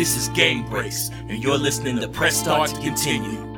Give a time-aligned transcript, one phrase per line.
[0.00, 3.49] This is Game Breaks, and you're listening to Press Start to continue.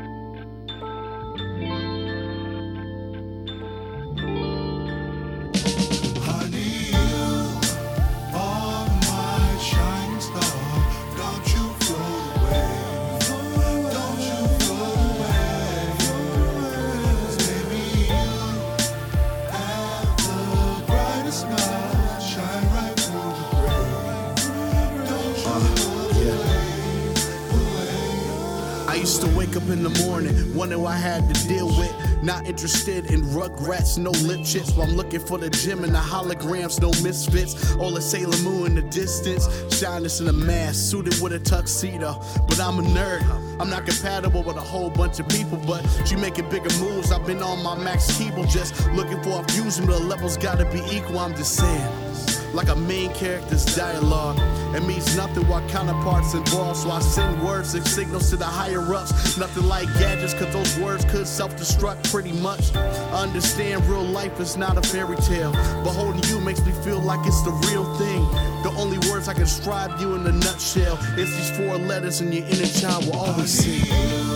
[33.92, 34.76] Rugrats, no lip chips.
[34.78, 37.74] I'm looking for the gym and the holograms, no misfits.
[37.76, 42.20] All the Sailor Moon in the distance, shyness in a mask, suited with a tuxedo.
[42.48, 43.22] But I'm a nerd.
[43.60, 47.12] I'm not compatible with a whole bunch of people, but she making bigger moves.
[47.12, 49.86] I've been on my max keyboard, just looking for a fusion.
[49.86, 51.18] but The levels gotta be equal.
[51.18, 52.12] I'm just saying
[52.54, 54.38] like a main character's dialogue.
[54.74, 58.82] It means nothing while counterparts involved, so I send words and signals to the higher
[58.94, 59.36] ups.
[59.36, 62.74] Nothing like gadgets, cause those words could self destruct pretty much.
[62.74, 65.52] I understand real life is not a fairy tale,
[65.84, 68.22] but holding you makes me feel like it's the real thing.
[68.62, 72.32] The only words I can describe you in a nutshell is these four letters, and
[72.32, 74.31] your inner child will always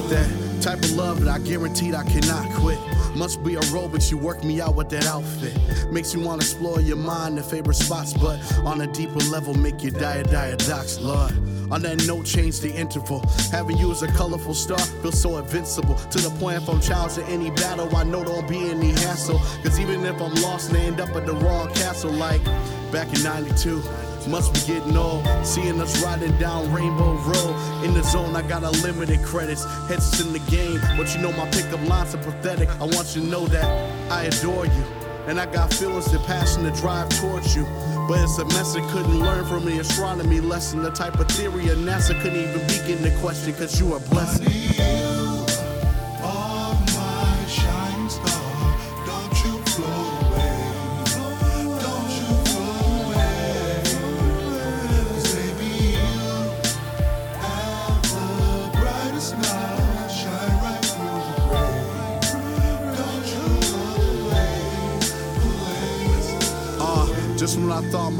[0.00, 0.60] sing.
[0.60, 2.78] type of love that I guaranteed I cannot quit.
[3.14, 5.54] Must be a robot, you work me out with that outfit.
[5.92, 9.82] Makes you wanna explore your mind and favorite spots, but on a deeper level, make
[9.82, 11.32] your diet diadox, Lord.
[11.70, 13.20] On that note, change the interval.
[13.50, 15.94] Having you as a colorful star feels so invincible.
[15.94, 19.38] To the point if I'm challenged in any battle, I know don't be any hassle.
[19.62, 22.44] Cause even if I'm lost and end up at the wrong castle, like
[22.90, 23.82] back in 92.
[24.28, 25.26] Must be getting old.
[25.44, 27.84] Seeing us riding down Rainbow Road.
[27.84, 29.64] In the zone, I got unlimited credits.
[29.88, 32.68] Heads in the game, but you know my pickup lines are pathetic.
[32.80, 33.64] I want you to know that
[34.10, 34.84] I adore you.
[35.26, 37.64] And I got feelings and passion to drive towards you.
[38.08, 40.82] But it's a mess I couldn't learn from the astronomy lesson.
[40.82, 44.61] The type of theory of NASA couldn't even begin to question, cause you are blessed.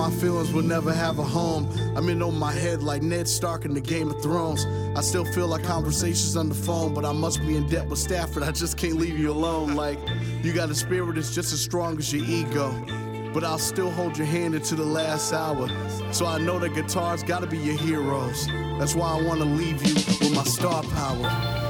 [0.02, 1.70] My feelings will never have a home.
[1.94, 4.66] I'm in on my head like Ned Stark in the Game of Thrones.
[4.96, 8.00] I still feel like conversations on the phone, but I must be in debt with
[8.00, 8.42] Stafford.
[8.42, 9.76] I just can't leave you alone.
[9.76, 10.00] Like,
[10.42, 12.74] you got a spirit that's just as strong as your ego.
[13.32, 15.68] But I'll still hold your hand into the last hour.
[16.12, 18.48] So I know that guitars gotta be your heroes.
[18.80, 21.61] That's why I wanna leave you with my star power.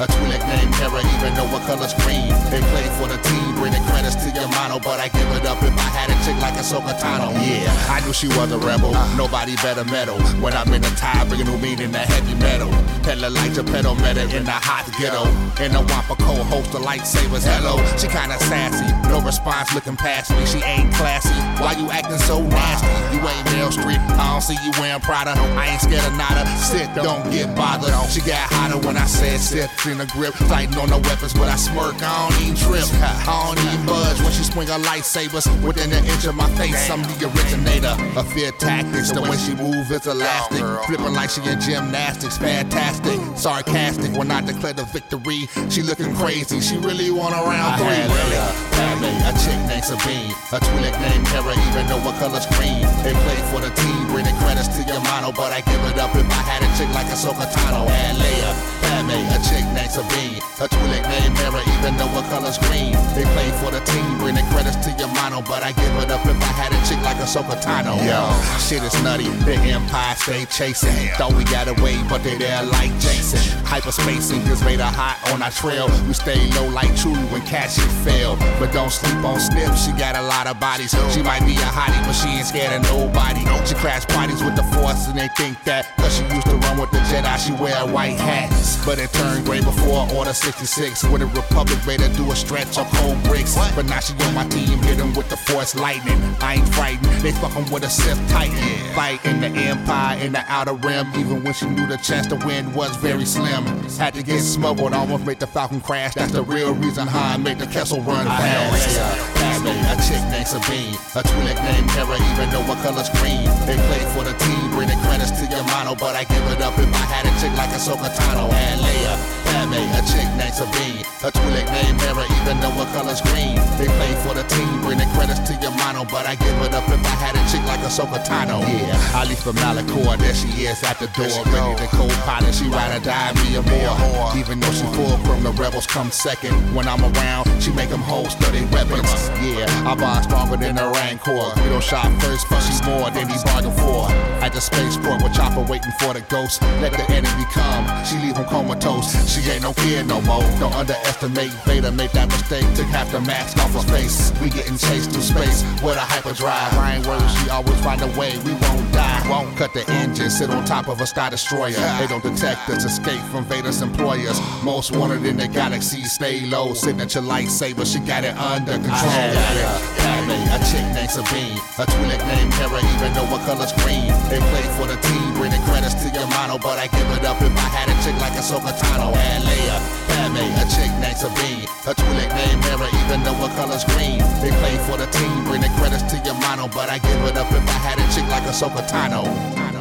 [0.00, 2.32] A Twi'lek named Hera, even though her color's green.
[2.48, 5.60] They play for the team, bringing credits to your mono, but I give it up
[5.62, 6.64] if I had a chick like a
[6.96, 7.28] Tano.
[7.36, 8.92] Yeah, I knew she was a rebel.
[9.20, 10.16] Nobody better metal.
[10.40, 12.72] When I'm in the tie, bringing new meaning to heavy metal.
[13.04, 15.28] Pedal like pedal meta in the hot ghetto.
[15.60, 17.44] In the Wampa co-host the lightsabers.
[17.44, 18.88] Hello, she kinda sassy.
[19.10, 20.46] No response, looking past me.
[20.46, 21.36] She ain't classy.
[21.60, 22.88] Why you acting so nasty?
[23.12, 24.00] You ain't Mail Street.
[24.16, 25.36] I don't see you wearing Prada.
[25.60, 26.48] I ain't scared of nada.
[26.56, 27.92] Sit, don't get bothered.
[28.08, 29.68] She got hotter when I said sit.
[29.90, 31.98] In the grip, tighten on the weapons, but I smirk.
[31.98, 32.86] I don't even trip.
[33.02, 36.78] I don't even budge when she swing her lightsabers within an inch of my face.
[36.88, 39.10] I'm the originator of fear tactics.
[39.10, 42.38] The way she move is elastic, flipping like she in gymnastics.
[42.38, 45.50] Fantastic, sarcastic when I declare the victory.
[45.74, 46.60] She looking crazy.
[46.60, 47.90] She really want a round three.
[47.90, 48.38] I really.
[48.38, 52.82] A, uh, a chick named Sabine, a Twi'lek named Hera, even though her color's green.
[53.02, 56.14] They play for the team, bringing credits to your mono, but I give it up
[56.14, 58.52] if I had a chick like a Tano and Leia.
[58.82, 62.92] Padme, uh, a chick named Sabine, a Twi'lek named Hera, even though her color's green.
[63.16, 66.20] They play for the team, bringing credits to your mono, but I give it up
[66.26, 67.28] if I had a chick like a
[67.60, 67.96] Tano.
[68.04, 68.20] Yo,
[68.58, 71.08] shit is nutty, the Empire stay chasing.
[71.16, 73.40] Thought we got away, but they there like Jason.
[73.64, 75.88] Hyperspacing made a hot on our trail.
[76.06, 78.36] We stay low like Chewie when cat shit fail.
[78.58, 80.94] But don't sleep on Snip, she got a lot of bodies.
[81.14, 83.40] She might be a hottie, but she ain't scared of nobody.
[83.66, 86.78] She crash parties with the Force and they think that cause she used to run
[86.78, 88.84] with the Jedi, she wear white hats.
[88.84, 91.04] But it turned gray before I Order 66.
[91.04, 93.54] With a Republic Vader do a stretch of cold bricks.
[93.74, 96.20] But now she on my team, hit them with the Force lightning.
[96.40, 98.94] I ain't frightened, they fucking with a Sith Titan.
[98.94, 102.36] Fight in the Empire, in the Outer Rim, even when she knew the chance to
[102.36, 103.64] win was very slim.
[103.98, 106.14] Had to get smuggled, almost made the Falcon crash.
[106.14, 109.30] That's the real reason how I made the Kessel run fast.
[109.60, 113.44] A chick named Sabine, a Twi'lek named Hera, even though her color's green.
[113.66, 116.78] They play for the team, bringing credits to your mono, but I give it up
[116.78, 119.49] if I had a chick like a Tano and Leia.
[119.70, 123.54] A chick named Sabine, a Twi'lek named Hera, even though her color's green.
[123.78, 126.88] They play for the team, bringing credits to your mono, but I give it up
[126.88, 127.90] if I had a chick like a
[128.26, 128.60] Tano.
[128.66, 132.54] Yeah, I leave for Malachor, there she is at the door, ready to co-pilot.
[132.54, 134.36] She ride or die, me or more.
[134.36, 136.52] Even though she full from the rebels, come second.
[136.74, 139.10] When I'm around, she make them holster their weapons.
[139.38, 141.52] Yeah, I bond stronger than the Rancor.
[141.62, 144.10] We don't shop first, but she's more than he bargained for.
[144.42, 146.62] At the spaceport with Chopper waiting for the ghost.
[146.80, 149.12] Let the enemy come, she leave him comatose.
[149.30, 150.42] She ain't no kid no more.
[150.58, 152.64] Don't underestimate Vader, make that mistake.
[152.74, 154.32] Took half the mask off his face.
[154.40, 156.72] We getting chased through space with a hyperdrive.
[156.74, 158.36] I ain't worried, she always find a way.
[158.44, 159.20] We won't die.
[159.28, 161.80] Won't cut the engine, sit on top of a Star Destroyer.
[161.98, 164.40] They don't detect us, escape from Vader's employers.
[164.62, 166.74] Most wanted in the galaxy, stay low.
[166.74, 168.96] Signature lightsaber, she got it under control.
[168.96, 174.10] I Padme, a chick named Sabine, a Twi'lek named Hera, even though her color's green.
[174.28, 177.40] They play for the team, bringing credits to your mono, but I give it up
[177.42, 179.10] if I had a chick like a Tano
[179.50, 179.76] Leia.
[180.08, 184.22] Padme, a chick named Sabine, a Twi'lek named Hera, even though her color's green.
[184.42, 187.50] They play for the team, bringing credits to your mono, but I give it up
[187.50, 188.54] if I had a chick like a
[188.86, 189.79] Tano.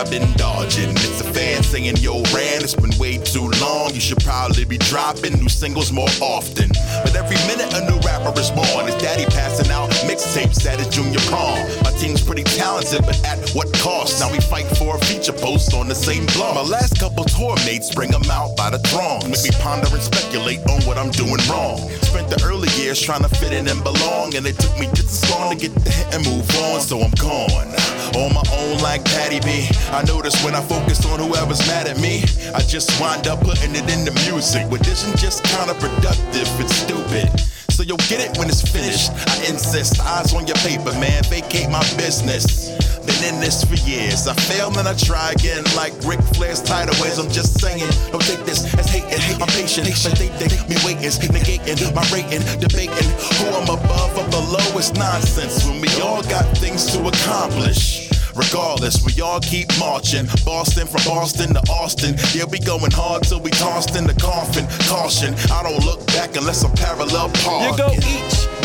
[0.00, 0.88] I've been dodging.
[0.92, 3.92] It's a fan saying, Yo, Ran, it's been way too long.
[3.92, 6.70] You should probably be dropping new singles more often.
[7.04, 8.86] But every minute a new rapper is born.
[8.86, 11.60] His daddy passing out mixtapes at his junior prom.
[11.84, 14.20] My team's pretty talented, but at what cost?
[14.20, 16.54] Now we fight for a feature post on the same blog.
[16.54, 19.26] My last couple tour mates bring them out by the throngs.
[19.26, 21.78] Make me ponder and speculate on what I'm doing wrong.
[22.02, 25.24] Spent the early years trying to fit in and belong, and it took me just
[25.24, 27.70] as long to get the hit and move on, so I'm gone.
[28.14, 29.68] On my own like Patty B.
[29.90, 32.22] I notice when I focus on whoever's mad at me,
[32.54, 34.68] I just wind up putting it in the music.
[34.70, 37.30] Which isn't just counterproductive, it's stupid.
[37.70, 39.10] So you'll get it when it's finished.
[39.10, 41.22] I insist, eyes on your paper, man.
[41.30, 42.89] Vacate my business.
[43.10, 44.28] Been in this for years.
[44.28, 47.18] I fail and I try again, like Ric Flair's tidal waves.
[47.18, 49.42] I'm just saying, don't take this as hating.
[49.42, 54.28] I'm patient, but they think me waiting, negating my rating, debating who I'm above or
[54.30, 54.78] below.
[54.78, 58.10] It's nonsense when we all got things to accomplish.
[58.36, 60.26] Regardless, we all keep marching.
[60.44, 62.14] Boston from Boston to Austin.
[62.32, 64.66] Yeah, we going hard till we tossed in the coffin.
[64.86, 67.70] Caution, I don't look back unless I'm parallel parking.
[67.70, 68.59] You go each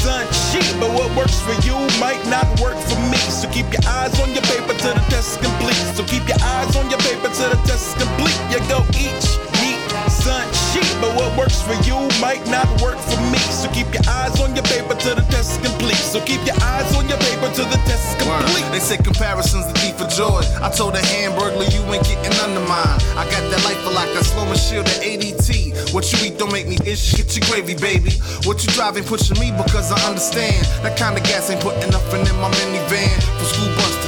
[0.00, 3.20] son, sheep, but what works for you might not work for me.
[3.40, 5.82] So keep your eyes on your paper till the test is complete.
[5.96, 8.38] So keep your eyes on your paper till the test is complete.
[8.52, 9.26] You go each
[9.60, 10.59] meat, son.
[10.72, 10.86] Sheet.
[11.00, 13.42] But what works for you might not work for me.
[13.50, 16.00] So keep your eyes on your paper till the test is complete.
[16.00, 18.66] So keep your eyes on your paper till the test is complete.
[18.72, 20.42] They say comparisons the thief of joy.
[20.62, 22.98] I told a hamburglar you ain't getting under mine.
[23.18, 25.92] I got that life for like a slow shield at ADT.
[25.92, 27.16] What you eat don't make me itch.
[27.16, 28.12] Get your gravy, baby.
[28.44, 32.22] What you driving pushing me because I understand that kind of gas ain't putting nothing
[32.26, 33.16] in my minivan.
[33.38, 33.99] From school bus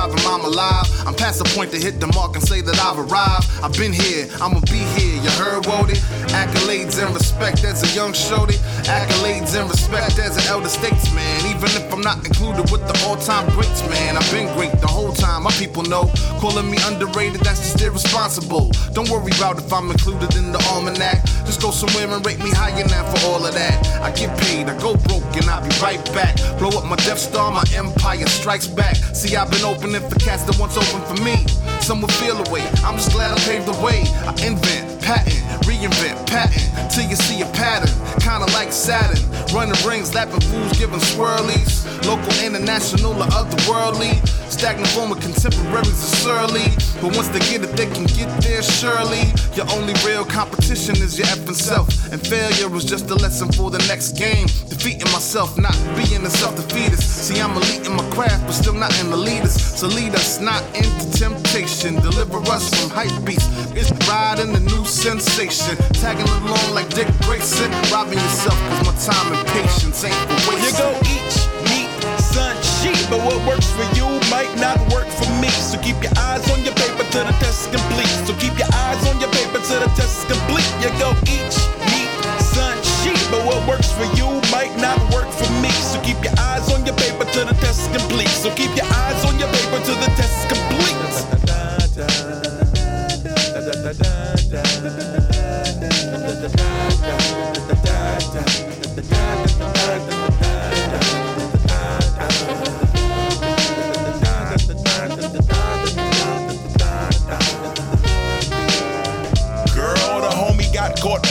[0.00, 0.86] driving mom alive.
[1.06, 3.48] I'm past the point to hit the mark and say that I've arrived.
[3.62, 5.20] I've been here, I'ma be here.
[5.20, 6.00] You heard, what Wody?
[6.32, 8.54] Accolades and respect as a young shorty.
[8.88, 11.36] Accolades and respect as an elder statesman.
[11.52, 14.16] Even if I'm not included with the all-time greats, man.
[14.16, 15.42] I've been great the whole time.
[15.42, 16.10] My people know.
[16.40, 18.70] Calling me underrated, that's just irresponsible.
[18.94, 21.24] Don't worry about if I'm included in the almanac.
[21.44, 23.76] Just go somewhere and rate me higher now for all of that.
[24.00, 26.36] I get paid, I go broke, and I'll be right back.
[26.58, 28.96] Blow up my Death Star, my empire strikes back.
[29.12, 31.46] See, I've been opening for cats that once open for me.
[31.80, 32.62] Some will feel away.
[32.84, 34.04] I'm just glad I paved the way.
[34.26, 37.90] I invent, patent, reinvent, patent, till you see a pattern.
[38.20, 39.22] Kinda like Saturn.
[39.54, 41.86] Running rings, lapping fools, giving swirlies.
[42.06, 44.14] Local, international, or otherworldly.
[44.50, 46.66] Stagnant form of contemporaries are surly.
[47.00, 49.22] But once they get it, they can get there surely.
[49.54, 51.88] Your only real competition is your effing self.
[52.12, 54.46] And failure is just a lesson for the next game.
[54.68, 57.26] Defeating myself, not being a self defeatist.
[57.26, 59.54] See, I'm elite in my craft, but still not in the leaders.
[59.78, 61.94] So lead us not into temptation.
[61.96, 63.48] Deliver us from hype beats.
[63.74, 65.59] It's riding the new sensation.
[65.60, 67.68] Tagging along like Dick Grayson.
[67.92, 70.80] Robbing yourself, cause my time and patience ain't for You wasting.
[70.80, 71.32] go eat,
[71.68, 72.96] meat, sun, sheep.
[73.12, 75.52] But what works for you might not work for me.
[75.52, 78.08] So keep your eyes on your paper till the test is complete.
[78.24, 80.70] So keep your eyes on your paper till the test is complete.
[80.80, 81.52] You go eat,
[81.92, 82.08] meat,
[82.40, 83.20] sun, sheep.
[83.28, 85.68] But what works for you might not work for me.
[85.92, 88.32] So keep your eyes on your paper till the test is complete.
[88.32, 90.60] So keep your eyes on your paper till the test is
[94.50, 95.19] Girl,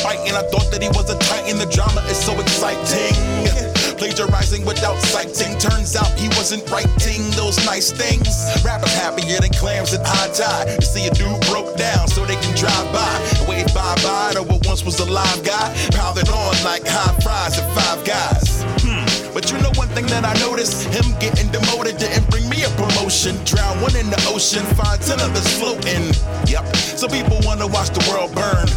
[0.02, 0.34] fighting.
[0.34, 1.58] I thought that he was a titan.
[1.58, 3.14] The drama is so exciting.
[4.00, 5.58] Plagiarizing without citing.
[5.60, 8.28] Turns out he wasn't writing those nice things.
[8.64, 10.80] Rappers happier than clams at high tide.
[10.80, 13.12] To see a dude broke down so they can drive by
[13.48, 15.68] wave bye bye to what once was a live guy.
[15.92, 18.64] Pounding on like hot fries at five guys.
[18.84, 19.04] Hmm.
[19.34, 20.88] But you know one thing that I noticed?
[20.96, 23.36] Him getting demoted didn't bring me a promotion.
[23.44, 26.08] Drown one in the ocean, find ten others floating.
[26.48, 26.76] Yep.
[26.96, 28.68] So people wanna watch the world burn.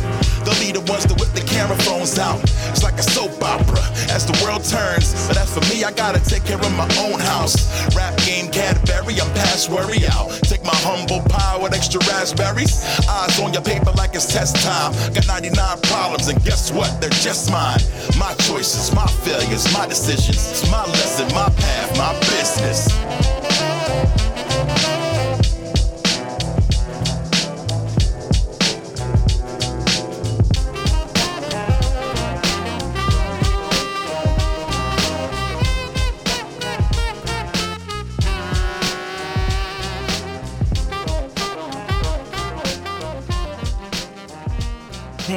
[0.45, 2.43] They'll be the ones to whip the camera phones out.
[2.71, 5.15] It's like a soap opera as the world turns.
[5.29, 7.55] But as for me, I gotta take care of my own house.
[7.95, 10.31] Rap game Cadbury, I'm past worry out.
[10.45, 12.85] Take my humble pie with extra raspberries.
[13.09, 14.93] Eyes on your paper like it's test time.
[15.15, 17.01] Got 99 problems, and guess what?
[17.01, 17.81] They're just mine.
[18.19, 20.39] My choices, my failures, my decisions.
[20.51, 23.32] It's my lesson, my path, my business.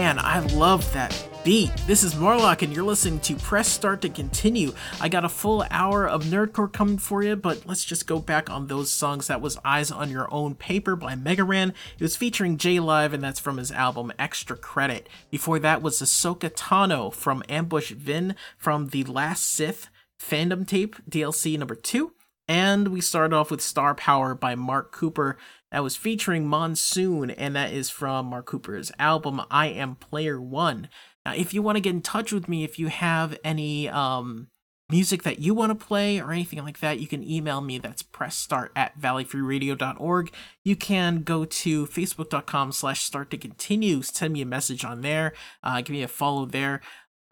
[0.06, 1.76] Man, I love that beat.
[1.88, 4.72] This is Marlock, and you're listening to Press Start to Continue.
[5.02, 8.48] I got a full hour of Nerdcore coming for you, but let's just go back
[8.48, 9.26] on those songs.
[9.26, 11.74] That was Eyes on Your Own Paper by Mega Ran.
[11.98, 15.10] It was featuring J Live, and that's from his album Extra Credit.
[15.32, 21.58] Before that was Ahsoka Tano from Ambush Vin from the Last Sith fandom tape, DLC
[21.58, 22.12] number two.
[22.48, 25.36] And we started off with Star Power by Mark Cooper.
[25.72, 30.90] That was featuring Monsoon, and that is from Mark Cooper's album I Am Player One.
[31.26, 34.48] Now, if you want to get in touch with me, if you have any um,
[34.90, 37.80] music that you want to play or anything like that, you can email me.
[37.80, 40.32] That's pressstart at valleyfreeradio.org.
[40.64, 44.02] You can go to facebook.com slash start to continue.
[44.02, 45.34] Send me a message on there.
[45.64, 46.82] Uh, give me a follow there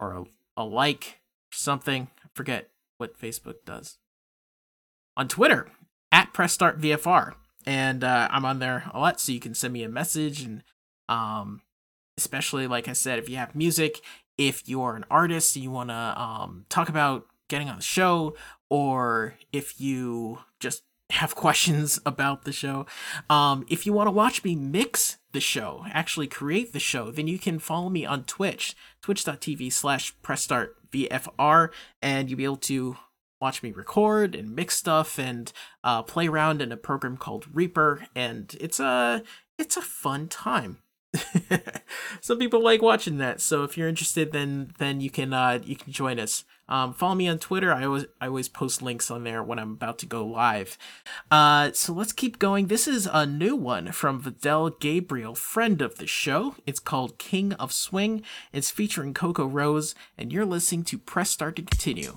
[0.00, 0.24] or a,
[0.62, 1.20] a like
[1.52, 2.08] or something.
[2.24, 3.98] I forget what Facebook does.
[5.16, 5.68] On Twitter,
[6.14, 7.32] at PressStartVFR.
[7.66, 10.62] And uh, I'm on there a lot, so you can send me a message and
[11.08, 11.62] um,
[12.18, 14.00] especially like I said, if you have music,
[14.38, 18.34] if you're an artist you want to um, talk about getting on the show,
[18.70, 22.86] or if you just have questions about the show,
[23.28, 27.26] um, if you want to watch me mix the show, actually create the show, then
[27.26, 31.68] you can follow me on Twitch, twitch.tv slash pressstartvfr,
[32.00, 32.96] and you'll be able to
[33.44, 35.52] watch me record and mix stuff and
[35.84, 39.22] uh, play around in a program called Reaper, and it's a
[39.58, 40.78] it's a fun time.
[42.22, 43.42] some people like watching that.
[43.42, 46.44] So if you're interested, then then you can uh, you can join us.
[46.70, 47.70] Um, follow me on Twitter.
[47.70, 50.78] I always I always post links on there when I'm about to go live.
[51.30, 52.68] Uh, so let's keep going.
[52.68, 56.54] This is a new one from Vadell Gabriel, friend of the show.
[56.66, 58.22] It's called King of Swing.
[58.54, 62.16] It's featuring Coco Rose, and you're listening to Press Start to Continue.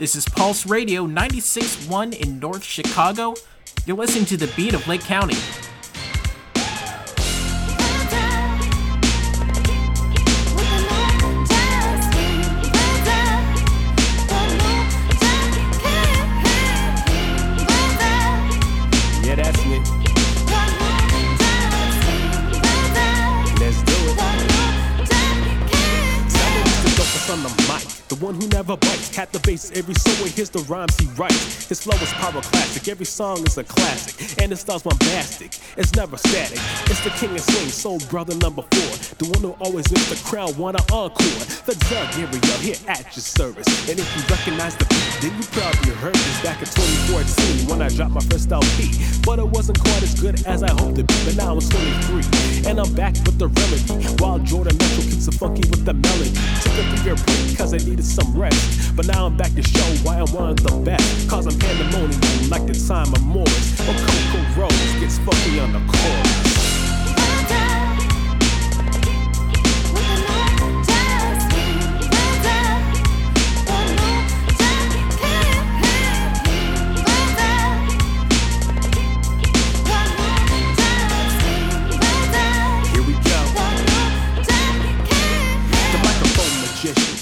[0.00, 3.34] This is Pulse Radio 96.1 in North Chicago.
[3.84, 5.34] You're listening to the beat of Lake County.
[28.08, 29.00] The the one who never bites.
[29.50, 31.68] Captivates every soul hears the rhymes he writes.
[31.68, 34.38] His flow is pyroclastic, every song is a classic.
[34.40, 36.58] And his style's bombastic, it's never static.
[36.86, 38.90] It's the king of swing, soul brother number four.
[39.18, 41.42] The one who always makes the crowd wanna encore.
[41.66, 43.66] The Doug Area here at your service.
[43.90, 47.82] And if you recognize the beat, then you probably heard this back in 2014 when
[47.82, 48.94] I dropped my first LP.
[49.26, 51.14] But it wasn't quite as good as I hoped it be.
[51.26, 54.06] But now I'm 23, and I'm back with the remedy.
[54.22, 56.30] While Jordan Metro keeps it funky with the melody.
[56.62, 58.94] Took a three year break, cause I needed some rest.
[58.94, 61.30] But now I'm back to show why I'm one of the best.
[61.30, 63.78] Cause I'm pandemonium like the time of Morris.
[63.78, 66.59] But Coco Rose gets funky on the chorus.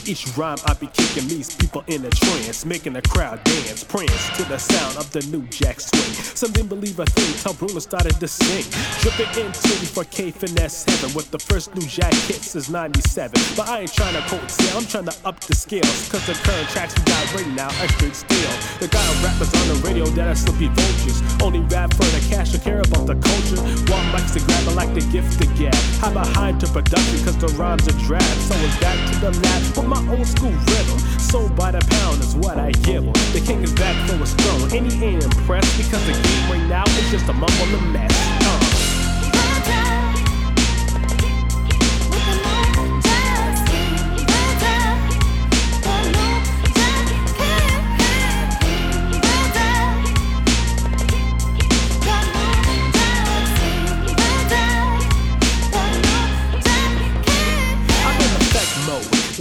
[0.09, 4.31] Each rhyme I be kicking these people in a trance, making the crowd dance, prance
[4.39, 6.15] to the sound of the new jack swing.
[6.33, 8.65] Some didn't believe a thing till Bruno started to sing.
[9.05, 13.37] Dripping in 24K finesse heaven with the first new jack hit since 97.
[13.55, 16.09] But I ain't trying to quote sale, I'm trying to up the scales.
[16.09, 18.53] Cause the current tracks we got right now are straight steel.
[18.81, 21.21] The got rappers on the radio that are slippy vultures.
[21.43, 23.61] Only rap for the cash or care about the culture.
[23.93, 25.77] While mics to grab, I like the gift to gab.
[26.01, 28.25] How behind to production cause the rhymes are drab.
[28.49, 30.99] So it's back to the lab with my old school rhythm.
[31.19, 33.13] Sold by the pound is what I give them.
[33.33, 36.69] The king is back for his throne, and he ain't impressed because the game right
[36.69, 38.48] now is just a mumble and mess.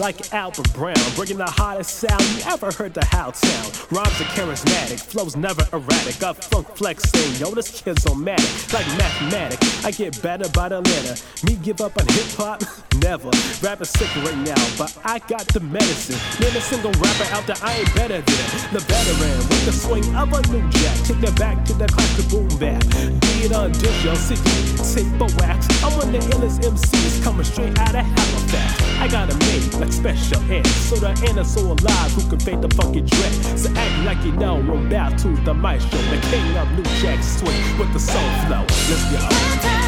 [0.07, 3.91] Like Albert Brown, bringing the hottest sound you ever heard the house sound.
[3.91, 6.17] Rhymes are charismatic, flows never erratic.
[6.17, 9.59] Got funk flexing, yo, this kid's on matic, like mathematic.
[9.83, 11.21] I get better by the letter.
[11.45, 12.63] Me give up on hip hop?
[13.03, 13.29] Never.
[13.61, 16.17] Rapping sick right now, but I got the medicine.
[16.41, 20.03] Name a single rapper out there I ain't better than the veteran with the swing
[20.15, 20.97] of a new jack.
[21.05, 22.81] Take that back to the classic boom bap.
[23.21, 24.41] Be it on dish, yo, sticky,
[24.81, 25.67] tape or wax.
[25.83, 28.81] I'm one of the illest MCs coming straight out of Halifax.
[28.99, 30.65] I got a mate like special ed.
[30.67, 33.33] So the inner so alive who can fake the funky dread.
[33.57, 37.79] So act like you know about to the maestro, the king of New Jack Swing
[37.79, 38.65] with the soul flow.
[38.89, 39.86] Let's go.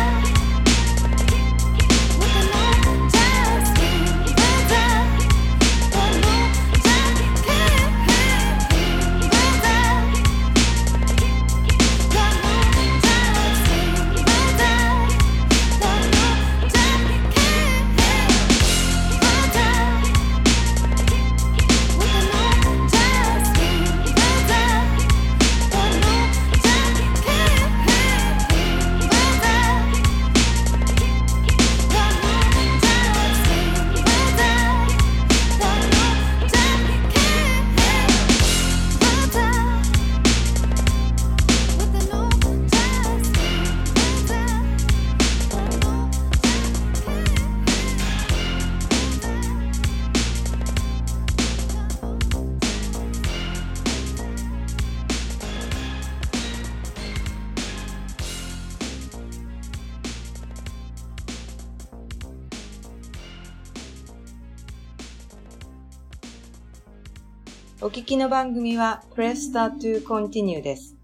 [67.89, 70.98] お聞きの番組は Press Start to Continue です。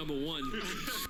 [0.00, 0.62] number one.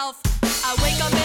[0.00, 0.20] myself.
[0.64, 1.19] I wake up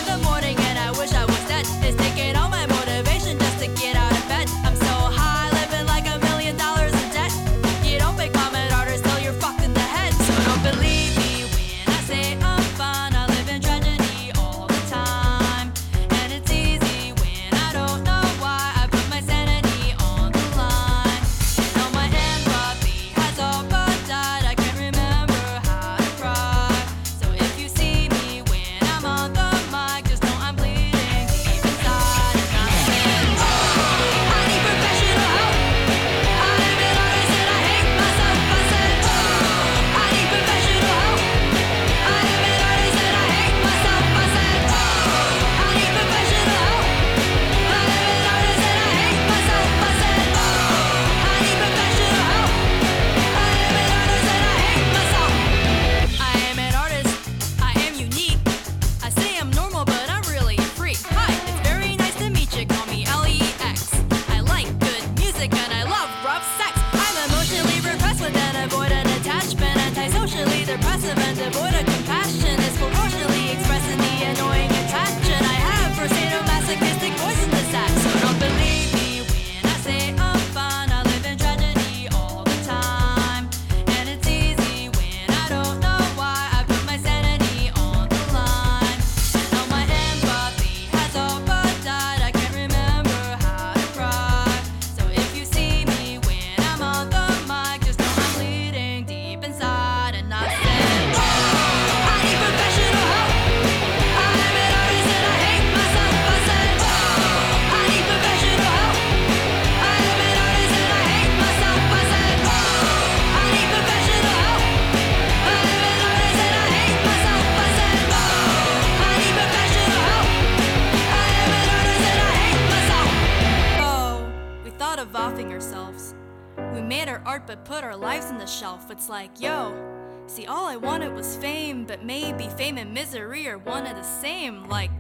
[131.96, 134.68] but maybe fame and misery are one and the same.
[134.68, 134.92] Like,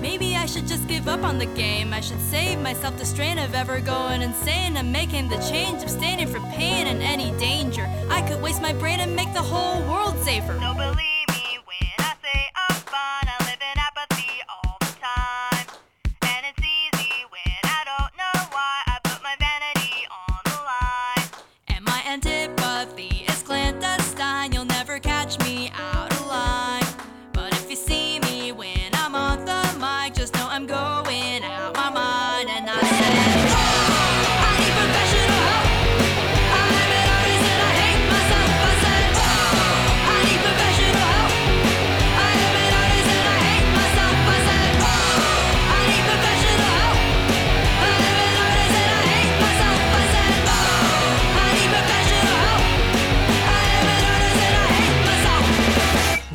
[0.00, 1.92] maybe I should just give up on the game.
[1.92, 6.28] I should save myself the strain of ever going insane and making the change, abstaining
[6.28, 7.90] from pain and any danger.
[8.08, 10.54] I could waste my brain and make the whole world safer.
[10.60, 11.23] No, believe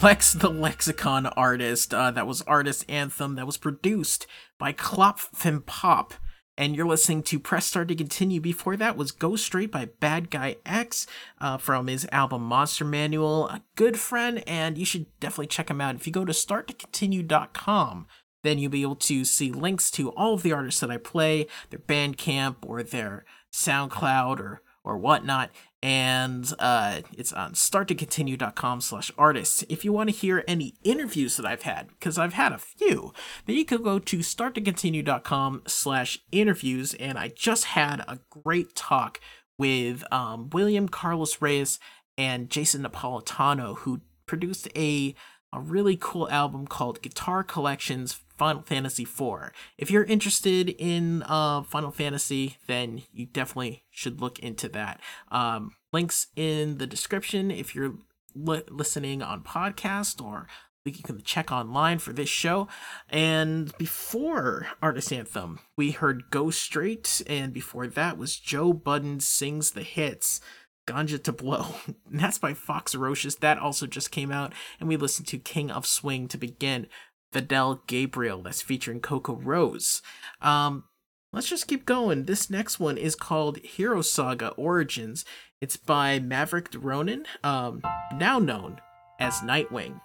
[0.01, 1.93] Lex the Lexicon artist.
[1.93, 6.12] Uh, that was Artist Anthem that was produced by Klopfenpop.
[6.57, 8.39] And you're listening to Press Start to Continue.
[8.39, 11.05] Before that was Go Straight by BadGuyEX
[11.41, 13.47] uh, from his album Monster Manual.
[13.49, 15.95] A good friend, and you should definitely check him out.
[15.95, 18.07] If you go to starttocontinue.com,
[18.43, 21.47] then you'll be able to see links to all of the artists that I play,
[21.71, 25.51] their Bandcamp or their SoundCloud or or whatnot.
[25.81, 29.63] And uh, it's on starttocontinue.com slash artists.
[29.69, 33.13] If you want to hear any interviews that I've had, because I've had a few,
[33.45, 36.93] then you could go to starttocontinue.com slash interviews.
[36.95, 39.21] And I just had a great talk
[39.57, 41.79] with um, William Carlos Reyes
[42.17, 45.15] and Jason Napolitano, who produced a
[45.51, 49.51] a really cool album called Guitar Collections Final Fantasy IV.
[49.77, 55.01] If you're interested in uh, Final Fantasy, then you definitely should look into that.
[55.31, 57.95] Um, links in the description if you're
[58.35, 60.47] li- listening on podcast or
[60.85, 62.67] you can check online for this show.
[63.09, 69.71] And before Artist Anthem, we heard Go Straight, and before that was Joe Budden Sings
[69.71, 70.41] the Hits.
[70.89, 71.65] Ganja to Blow.
[71.86, 73.39] And that's by Foxarocious.
[73.39, 74.54] That also just came out.
[74.80, 76.88] And we listened to King of Swing to begin.
[77.34, 80.02] Vadell Gabriel, that's featuring Coco Rose.
[80.41, 80.86] Um,
[81.32, 82.25] let's just keep going.
[82.25, 85.25] This next one is called Hero Saga Origins.
[85.62, 87.84] It's by Maverick Ronin, um,
[88.15, 88.82] now known
[89.19, 90.02] as NyteXing.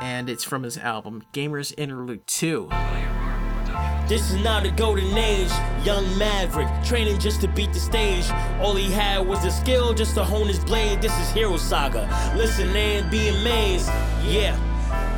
[0.00, 2.68] And it's from his album Gamers Interlude 2.
[4.08, 5.50] This is not the golden age.
[5.84, 8.24] Young Maverick, training just to beat the stage.
[8.58, 11.02] All he had was the skill just to hone his blade.
[11.02, 12.08] This is Hero Saga.
[12.34, 13.88] Listen and be amazed.
[14.24, 14.58] Yeah.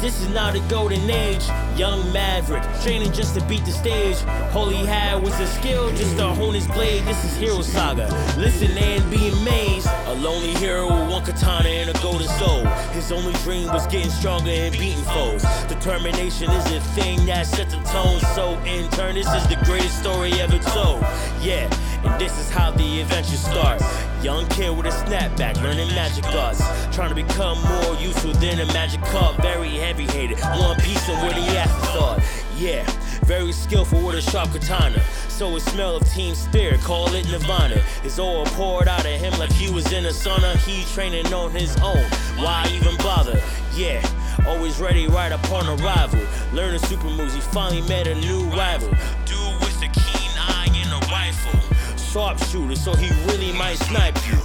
[0.00, 1.46] This is not the golden age.
[1.76, 4.16] Young Maverick, training just to beat the stage.
[4.54, 7.04] All he had was the skill just to hone his blade.
[7.04, 8.08] This is Hero Saga.
[8.38, 9.86] Listen and be amazed.
[10.06, 12.64] A lonely hero with one katana and a golden soul.
[12.92, 15.44] His only dream was getting stronger and beating foes.
[15.68, 18.20] Determination is a thing that sets tone.
[18.34, 21.02] So, in turn, this is the greatest story ever told.
[21.40, 21.68] Yeah,
[22.04, 23.84] and this is how the adventure starts.
[24.22, 26.62] Young kid with a snapback, learning magic arts.
[26.94, 29.40] Trying to become more useful than a magic cup.
[29.42, 32.22] Very heavy hated, one piece of what he afterthought.
[32.56, 32.84] Yeah,
[33.24, 35.02] very skillful with a sharp katana.
[35.28, 37.82] So a smell of team spirit, call it Nirvana.
[38.04, 40.54] It's all poured out of him like he was in a sauna.
[40.66, 42.04] He training on his own.
[42.36, 43.42] Why even bother?
[43.74, 44.02] Yeah,
[44.46, 46.20] always ready right upon arrival.
[46.52, 48.88] Learning super moves, he finally met a new rival.
[49.24, 51.58] Dude with a keen eye and a rifle.
[51.98, 54.38] Sharpshooter, so he really might snipe you.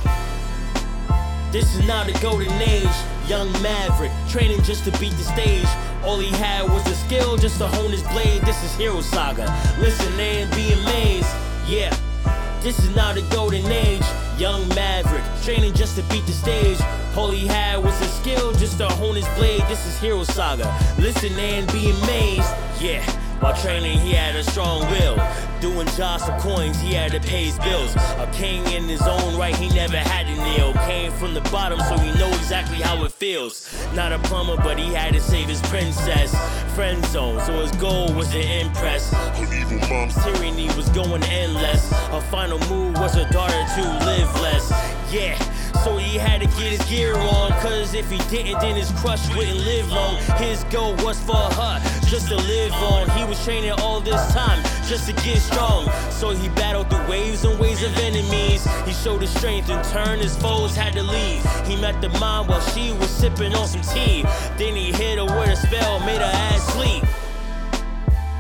[1.52, 2.88] This is now the golden age.
[3.28, 5.68] Young Maverick, training just to beat the stage.
[6.04, 8.42] All he had was the skill just to hone his blade.
[8.44, 9.46] This is Hero Saga.
[9.80, 11.34] Listen and be amazed.
[11.66, 11.96] Yeah.
[12.62, 14.04] This is now the golden age.
[14.38, 16.78] Young Maverick, training just to beat the stage.
[17.16, 19.62] All he had was the skill just to hone his blade.
[19.70, 20.78] This is Hero Saga.
[21.00, 22.54] Listen and be amazed.
[22.82, 23.02] Yeah.
[23.40, 25.18] While training, he had a strong will.
[25.60, 27.96] Doing jobs for coins, he had to pay his bills.
[27.96, 30.74] A king in his own right, he never had to kneel.
[30.86, 33.70] Came from the bottom, so he know exactly how it feels.
[33.94, 36.34] Not a plumber, but he had to save his princess.
[36.76, 39.12] Friend zone, so his goal was to impress.
[39.12, 41.92] Her evil mom's tyranny was going endless.
[41.92, 43.95] Her final move was her daughter to
[46.58, 50.18] get his gear on, cause if he didn't, then his crush wouldn't live long.
[50.38, 53.10] His goal was for her, just to live on.
[53.18, 55.90] He was training all this time, just to get strong.
[56.12, 58.68] So he battled the waves and waves of enemies.
[58.86, 61.44] He showed his strength, in turn, his foes had to leave.
[61.66, 64.24] He met the mom while she was sipping on some tea.
[64.58, 67.04] Then he hit her with a spell, made her ass sleep.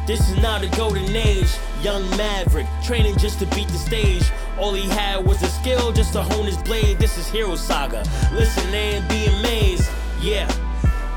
[0.07, 1.49] This is now the golden age.
[1.81, 4.23] Young Maverick, training just to beat the stage.
[4.57, 6.97] All he had was the skill just to hone his blade.
[6.97, 8.03] This is Hero Saga.
[8.33, 9.89] Listen and be amazed.
[10.21, 10.47] Yeah,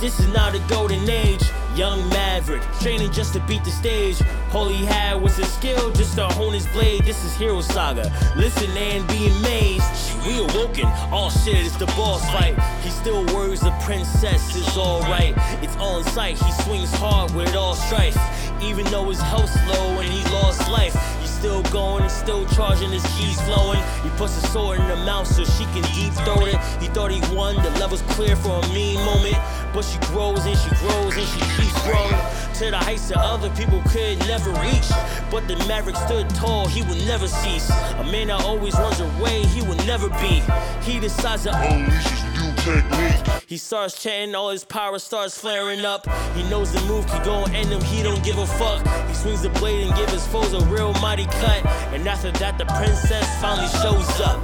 [0.01, 1.43] this is not the golden age.
[1.77, 4.21] Young Maverick, training just to beat the stage.
[4.53, 7.05] All he had was the skill just to hone his blade.
[7.05, 8.11] This is Hero Saga.
[8.35, 9.85] Listen and be amazed.
[10.27, 12.59] We awoken, all shit is the boss fight.
[12.83, 15.35] He still worries the princess is alright.
[15.63, 18.19] It's on sight, he swings hard with all strife.
[18.61, 20.97] Even though his health's low and he lost life,
[21.39, 23.81] still going and still charging, his keys flowing.
[24.03, 26.59] He puts a sword in her mouth so she can deep throat it.
[26.83, 29.37] He thought he won, the level's clear for a mean moment.
[29.73, 32.19] But she grows and she grows and she keeps growing
[32.59, 34.91] to the heights that other people could never reach.
[35.31, 37.71] But the Maverick stood tall, he would never cease.
[37.71, 40.43] A man that always runs away, he will never be.
[40.83, 43.43] He decides to unleash his technique.
[43.47, 46.07] He starts chanting, all his power starts flaring up.
[46.35, 48.87] He knows the move can go and end him, he don't give a fuck.
[49.09, 51.65] He swings the blade and give his foes a real mighty cut.
[51.95, 54.43] And after that, the princess finally shows up.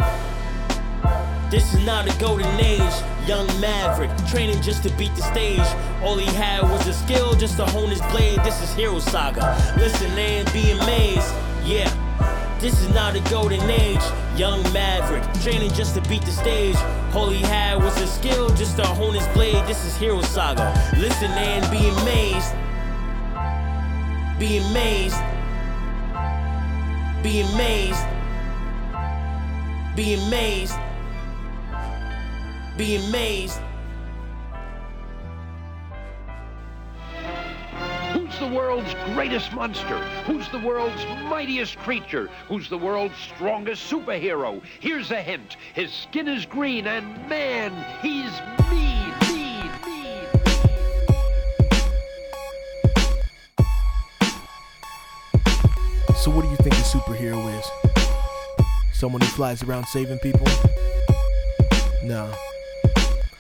[1.51, 2.95] This is not a golden age.
[3.27, 5.61] Young Maverick, training just to beat the stage.
[6.03, 8.39] All he had was the skill just to hone his blade.
[8.45, 9.57] This is Hero Saga.
[9.79, 11.33] Listen and be amazed.
[11.65, 11.89] Yeah.
[12.65, 14.01] This is not a golden age.
[14.39, 16.77] Young Maverick, training just to beat the stage.
[17.13, 19.63] He had was the skill just to hone his blade.
[19.67, 20.73] This is Hero Saga.
[20.97, 22.55] Listen and be amazed.
[24.39, 25.21] Be amazed.
[27.23, 28.07] Be amazed.
[29.95, 30.79] Be amazed.
[32.79, 33.61] Be amazed.
[38.35, 39.99] Who's the world's greatest monster?
[40.27, 42.29] Who's the world's mightiest creature?
[42.49, 44.61] Who's the world's strongest superhero?
[44.81, 45.57] Here's a hint.
[45.73, 47.73] His skin is green and man,
[48.03, 48.33] he's
[48.69, 50.27] mean, mean, mean.
[56.17, 57.65] So what do you think a superhero is?
[58.93, 60.49] Someone who flies around saving people?
[62.03, 62.33] No.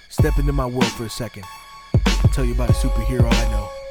[0.08, 1.44] Step into my world for a second.
[2.22, 3.83] I'll tell you about a superhero I know.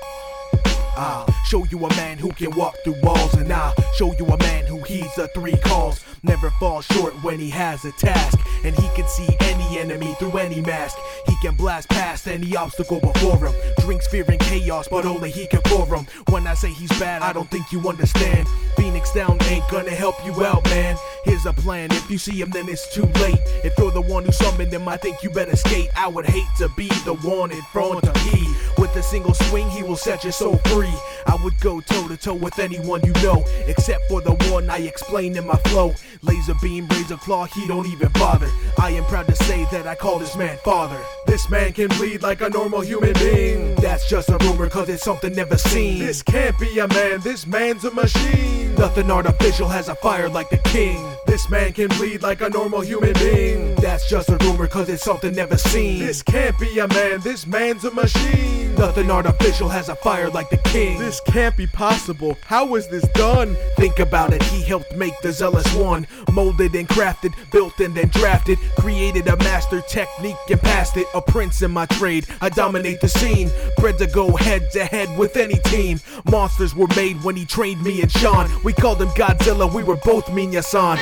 [0.95, 4.37] I'll show you a man who can walk through walls, and I'll show you a
[4.37, 6.03] man who heeds the three calls.
[6.23, 10.37] Never falls short when he has a task, and he can see any enemy through
[10.37, 10.97] any mask.
[11.27, 13.53] He can blast past any obstacle before him.
[13.79, 16.05] Drinks fear and chaos, but only he can pour him.
[16.29, 18.47] When I say he's bad, I don't think you understand.
[18.77, 20.95] Phoenix down ain't gonna help you out, man.
[21.25, 21.91] Here's a plan.
[21.91, 23.39] If you see him, then it's too late.
[23.63, 25.89] If you're the one who summoned him, I think you better skate.
[25.97, 28.53] I would hate to be the one in front of he.
[28.77, 30.82] With a single swing, he will set your soul free.
[31.27, 34.79] I would go toe to toe with anyone you know, except for the one I
[34.79, 35.93] explained in my flow.
[36.21, 38.49] Laser beam, razor claw, he don't even bother.
[38.77, 40.99] I am proud to say that I call this man father.
[41.27, 43.75] This man can bleed like a normal human being.
[43.75, 45.99] That's just a rumor, cause it's something never seen.
[45.99, 48.75] This can't be a man, this man's a machine.
[48.75, 51.13] Nothing artificial has a fire like the king.
[51.27, 53.75] This man can bleed like a normal human being.
[53.75, 55.99] That's just a rumor, cause it's something never seen.
[55.99, 58.62] This can't be a man, this man's a machine.
[58.77, 60.99] Nothing artificial has a fire like the king.
[60.99, 62.37] This can't be possible.
[62.45, 63.55] How is this done?
[63.77, 66.07] Think about it, he helped make the Zealous One.
[66.31, 68.57] Molded and crafted, built and then drafted.
[68.77, 71.07] Created a master technique and passed it.
[71.13, 73.49] A prince in my trade, I dominate the scene.
[73.77, 75.99] Bred to go head to head with any team.
[76.29, 78.49] Monsters were made when he trained me and Sean.
[78.63, 80.99] We called him Godzilla, we were both Minya-san.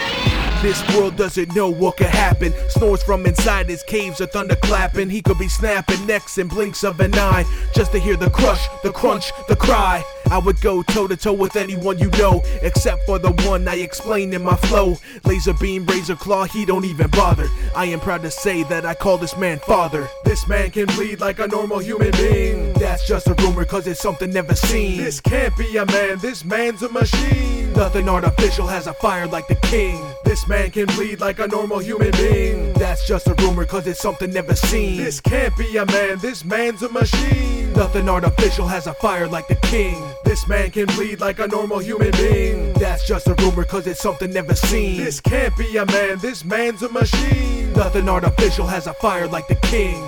[0.62, 2.54] This world doesn't know what could happen.
[2.70, 5.10] Snores from inside his caves, a thunder clapping.
[5.10, 7.46] He could be snapping necks in blinks of an eye.
[7.74, 10.04] Just to hear the crush, the crunch, the cry.
[10.32, 13.76] I would go toe to toe with anyone you know, except for the one I
[13.76, 14.98] explained in my flow.
[15.26, 17.50] Laser beam, razor claw, he don't even bother.
[17.76, 20.08] I am proud to say that I call this man father.
[20.24, 22.72] This man can bleed like a normal human being.
[22.74, 24.98] That's just a rumor, cause it's something never seen.
[24.98, 27.74] This can't be a man, this man's a machine.
[27.74, 30.02] Nothing artificial has a fire like the king.
[30.32, 32.72] This man can bleed like a normal human being.
[32.76, 34.96] That's just a rumor, cause it's something never seen.
[34.96, 37.74] This can't be a man, this man's a machine.
[37.74, 40.02] Nothing artificial has a fire like the king.
[40.24, 42.72] This man can bleed like a normal human being.
[42.76, 45.04] That's just a rumor, cause it's something never seen.
[45.04, 47.74] This can't be a man, this man's a machine.
[47.74, 50.02] Nothing artificial has a fire like the king.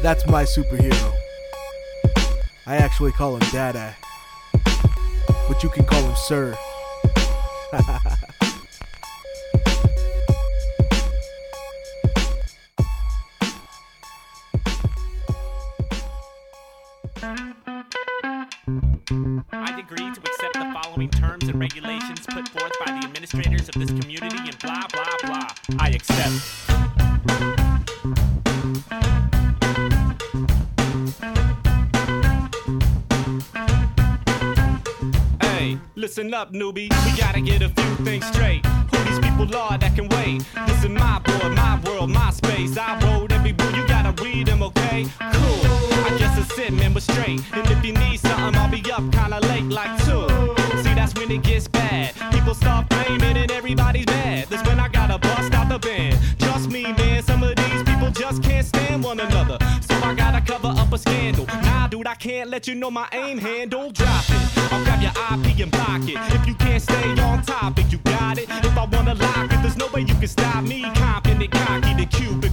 [0.00, 1.12] That's my superhero.
[2.66, 3.94] I actually call him Dada.
[5.46, 6.56] But you can call him Sir.
[7.74, 7.80] I
[19.80, 23.90] agree to accept the following terms and regulations put forth by the administrators of this
[23.90, 25.48] community and blah blah blah.
[25.80, 26.63] I accept.
[36.34, 36.90] Up, newbie.
[37.06, 38.66] We gotta get a few things straight.
[38.66, 40.42] Who these people are that can wait?
[40.66, 42.76] This is my boy, my world, my space.
[42.76, 45.06] I wrote every rule, you gotta read them, okay?
[45.32, 45.60] Cool.
[46.08, 47.40] I guess it's it, man, but straight.
[47.52, 50.26] And if you need something, I'll be up kinda late, like two.
[50.82, 52.14] See, that's when it gets bad.
[52.32, 54.48] People start blaming and everybody's mad.
[54.48, 56.18] That's when I gotta bust out the band.
[56.40, 59.58] Trust me, man, some of these people just can't stand one another.
[59.88, 61.46] So I gotta cover up a scandal.
[62.34, 63.92] Can't let you know my aim handle.
[63.92, 64.72] Drop it.
[64.72, 66.18] I'll grab your IP and block it.
[66.34, 68.48] If you can't stay on topic, you got it.
[68.50, 70.82] If I wanna lock it, there's no way you can stop me.
[70.96, 72.43] Confident, cocky, the cubicle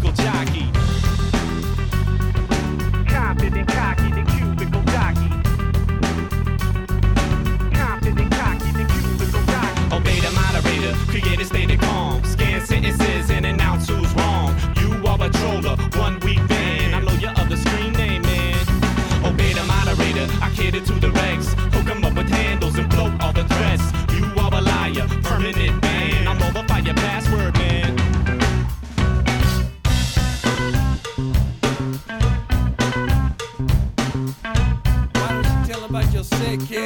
[36.72, 36.78] My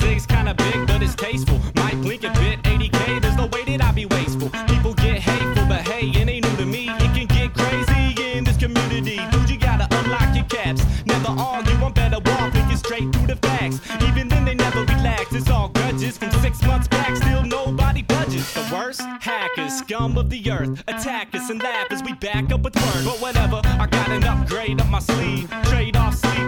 [0.00, 1.60] sig's kinda big, but it's tasteful.
[1.76, 4.48] Might blink a bit, 80k, there's no way that I be wasteful.
[4.68, 6.88] People get hateful, but hey, it ain't new to me.
[6.88, 9.20] It can get crazy in this community.
[9.30, 10.82] Dude, you gotta unlock your caps.
[11.04, 13.80] Never argue, I'm better walk, thinking straight through the facts.
[14.08, 15.34] Even then, they never relax.
[15.34, 18.50] It's all grudges from six months back, still nobody budges.
[18.54, 19.02] The worst?
[19.20, 20.82] Hackers, scum of the earth.
[20.88, 23.04] Attack us and laugh as we back up with word.
[23.04, 25.50] But whatever, I got an upgrade up my sleeve.
[25.64, 26.41] Trade off sleep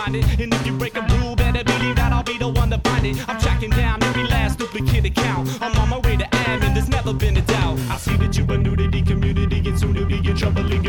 [0.00, 0.40] job, I don't mind it.
[0.40, 3.06] And if you break a rule, better believe that I'll be the one to find
[3.06, 3.28] it.
[3.28, 5.48] I'm tracking down every last stupid duplicate account.
[5.60, 7.78] I'm on my way to admin, there's never been a doubt.
[7.90, 10.72] I see that you are new to the community and soon to be in trouble
[10.72, 10.82] and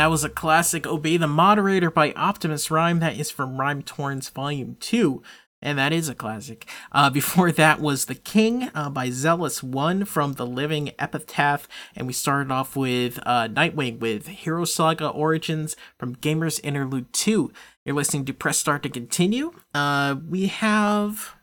[0.00, 3.00] that was a classic Obey the Moderator by Optimus Rhyme.
[3.00, 5.22] That is from Rhyme Torrents Volume 2.
[5.60, 6.66] And that is a classic.
[6.90, 11.68] Uh, before that was The King uh, by Zealous One from The Living Epitaph.
[11.94, 17.52] And we started off with uh, NyteXing with Hero Saga Origins from Gamers Interlude 2.
[17.84, 19.52] You're listening to Press Start to continue.
[19.74, 21.34] Uh, we have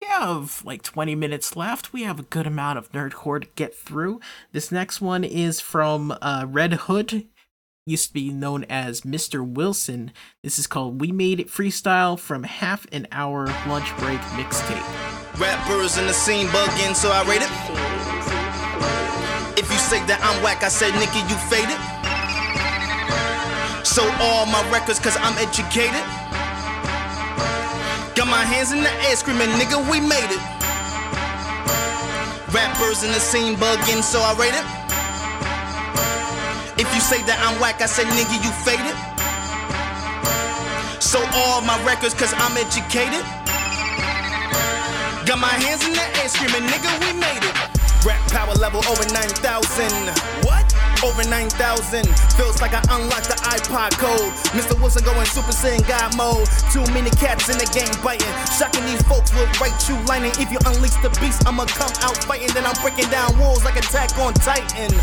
[0.00, 1.92] we have like 20 minutes left.
[1.92, 4.20] We have a good amount of nerdcore to get through.
[4.52, 7.26] This next one is from uh, Redd Hood,
[7.86, 9.46] used to be known as Mr.
[9.46, 10.10] Wilson.
[10.42, 14.82] This is called We Made It Freestyle from Half an Hour Lunch Break Mixtape.
[15.38, 17.52] Rappers in the scene bugging, so I rate it.
[19.56, 21.78] If you say that I'm whack, I said, Nikki, you faded.
[23.86, 26.02] So all my records, cause I'm educated.
[28.18, 30.42] Got my hands in the air screaming, nigga, we made it.
[32.50, 34.75] Rappers in the scene bugging, so I rate it.
[36.96, 38.96] You say that I'm whack, I say, nigga, you faded.
[40.96, 43.20] So all my records, cause I'm educated.
[45.28, 47.52] Got my hands in the air screaming, nigga, we made it.
[48.00, 49.44] Rap power level over 9,000.
[50.48, 50.64] What?
[51.04, 52.08] Over 9,000.
[52.32, 54.32] Feels like I unlocked the iPod code.
[54.56, 54.72] Mr.
[54.80, 56.48] Wilson going Super Saiyan God mode.
[56.72, 58.32] Too many cats in the game biting.
[58.56, 60.32] Shocking these folks with right true lining.
[60.40, 62.48] If you unleash the beast, I'ma come out fighting.
[62.56, 64.96] Then I'm breaking down walls like Attack on Titan.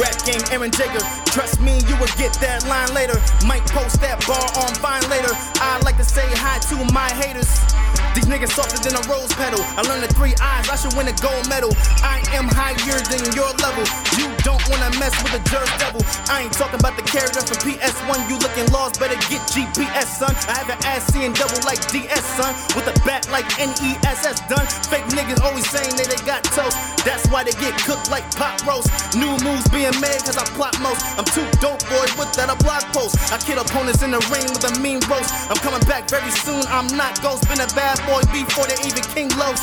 [0.00, 1.04] Rap game, Eren Jaeger.
[1.26, 3.20] Trust me, you will get that line later.
[3.46, 5.32] Might post that bar on Vine later.
[5.60, 7.81] I like to say hi to my haters.
[8.14, 9.64] These niggas softer than a rose petal.
[9.72, 11.72] I learned the three eyes, I should win a gold medal.
[12.04, 13.84] I am higher than your level.
[14.20, 16.04] You don't wanna mess with a jerk devil.
[16.28, 18.28] I ain't talking about the character from PS1.
[18.28, 20.36] You looking lost, better get GPS, son.
[20.44, 22.52] I have an ass seeing double like DS, son.
[22.76, 24.66] With a bat like NESS done.
[24.92, 26.76] Fake niggas always saying that they got toast.
[27.08, 28.92] That's why they get cooked like pot roast.
[29.16, 31.00] New moves being made cause I plot most.
[31.16, 33.16] I'm too dope, boy, with that a blog post.
[33.32, 35.32] I kill opponents in the ring with a mean roast.
[35.48, 37.48] I'm coming back very soon, I'm not ghost.
[37.48, 39.60] Been a bad boy before they even King Los.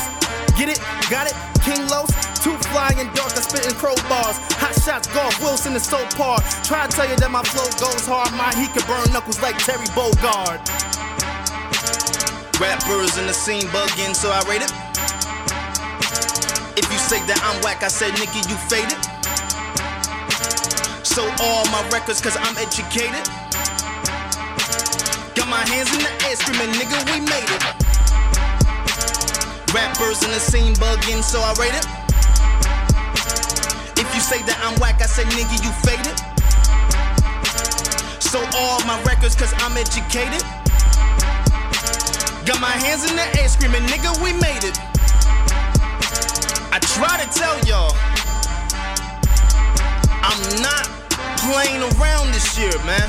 [0.56, 0.80] Get it?
[1.08, 1.36] Got it?
[1.64, 2.10] King Los?
[2.40, 4.40] Two fly and dark, I spitting crowbars.
[4.56, 6.40] Hot shots, golf, Wilson is so par.
[6.64, 8.32] Try to tell you that my flow goes hard.
[8.32, 10.60] My heat can burn knuckles like Terry Bogard.
[12.56, 14.72] Rappers in the scene bugging, so I rate it.
[16.80, 19.00] If you say that I'm whack, I said, nigga, you faded.
[21.04, 23.24] So all my records, cause I'm educated.
[25.36, 27.79] Got my hands in the air screaming, nigga, we made it.
[29.72, 31.86] Rappers in the scene bugging, so I rate it.
[33.94, 36.18] If you say that I'm whack, I say nigga, you faded.
[38.18, 40.42] So all my records, cause I'm educated.
[42.46, 44.74] Got my hands in the air screaming, nigga, we made it.
[46.74, 47.94] I try to tell y'all,
[50.26, 50.90] I'm not
[51.46, 53.06] playing around this year, man.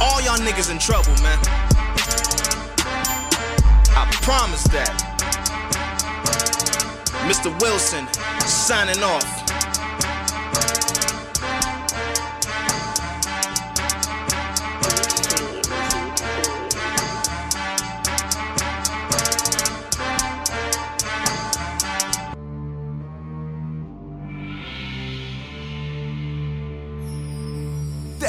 [0.00, 1.59] All y'all niggas in trouble, man.
[4.22, 4.94] Promise that.
[7.26, 7.50] Mr.
[7.60, 8.06] Wilson
[8.46, 9.39] signing off.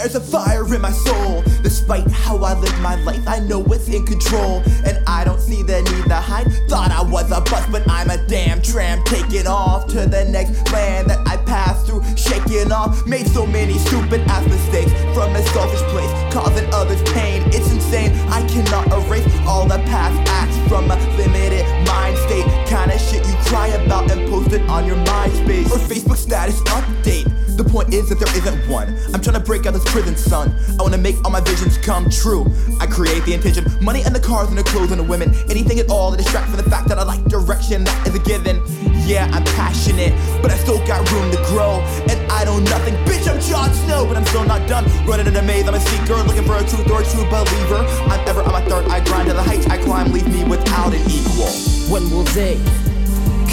[0.02, 1.44] There's a fire in my soul.
[1.62, 4.64] Despite how I live my life, I know what's in control.
[4.84, 6.52] And I don't see the need to hide.
[6.68, 9.06] Thought I was a bus, but I'm a damn tramp.
[9.06, 12.02] Taking off to the next land that I pass through.
[12.18, 17.44] Shaking off, made so many stupid ass mistakes from a selfish place, causing others pain.
[17.54, 18.12] It's insane.
[18.30, 22.48] I cannot erase all the past acts from a limited mind state.
[22.66, 27.41] Kinda shit you cry about and post it on your MySpace or Facebook status update.
[27.62, 28.90] The point is that there isn't one.
[29.14, 30.50] I'm trying to break out this prison, son.
[30.80, 32.50] I wanna make all my visions come true.
[32.80, 35.30] I create the intention, money and the cars and the clothes and the women.
[35.48, 37.84] Anything at all to distract from the fact that I like direction.
[37.84, 38.66] That is a given.
[39.06, 40.10] Yeah, I'm passionate,
[40.42, 41.86] but I still got room to grow.
[42.10, 43.30] And I don't know nothing, bitch.
[43.30, 44.90] I'm Jon Snow, but I'm still not done.
[45.06, 47.86] Running in a maze, I'm a seeker, looking for a truth or a true believer.
[48.10, 48.90] I'm ever on my third.
[48.90, 51.54] I grind to the heights I climb, leave me without an equal.
[51.94, 52.58] When will they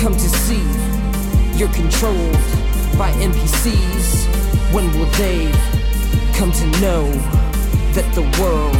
[0.00, 0.64] come to see
[1.58, 2.57] you're controlled
[2.98, 4.26] by NPCs?
[4.74, 5.46] When will they
[6.34, 7.06] come to know
[7.94, 8.74] that the world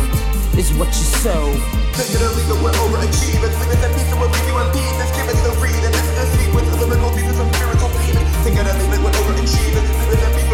[0.59, 1.55] is what you sow?
[1.95, 3.53] Figuratively, that we're overachieving.
[3.55, 5.09] Sickness and peace will leave you in pieces.
[5.15, 5.91] Give it the reason.
[5.95, 8.27] This is the sequence of lyrical pieces from spiritual demons.
[8.43, 9.87] Figuratively, that we're overachieving.
[9.87, 10.48] Sickness and peace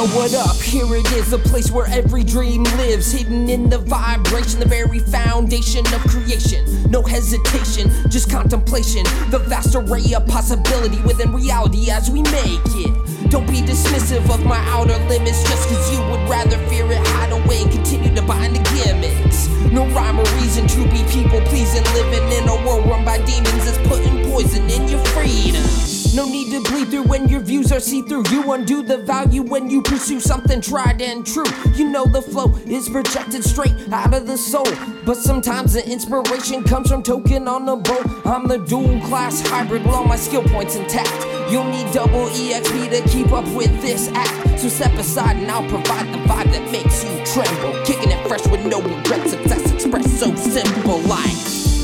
[0.00, 0.56] Yo, what up?
[0.56, 4.98] Here it is a place where every dream lives, hidden in the vibration, the very
[4.98, 6.64] foundation of creation.
[6.90, 9.04] No hesitation, just contemplation.
[9.28, 13.30] The vast array of possibility within reality as we make it.
[13.30, 17.32] Don't be dismissive of my outer limits just cause you would rather fear it, hide
[17.32, 19.48] away, and continue to bind the gimmicks.
[19.70, 23.66] No rhyme or reason to be people pleasing, living in a world run by demons
[23.66, 25.99] that's putting poison in your freedom.
[26.12, 28.24] No need to bleed through when your views are see through.
[28.30, 31.46] You undo the value when you pursue something tried and true.
[31.76, 34.66] You know the flow is projected straight out of the soul.
[35.06, 38.26] But sometimes the inspiration comes from token on the boat.
[38.26, 41.14] I'm the dual class hybrid with all my skill points intact.
[41.48, 44.58] You'll need double EXP to keep up with this act.
[44.58, 47.84] So step aside and I'll provide the vibe that makes you tremble.
[47.84, 49.30] Kicking it fresh with no regrets.
[49.30, 51.36] Success expressed so simple like.